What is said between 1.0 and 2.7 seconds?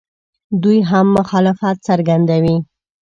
مخالفت څرګندوي.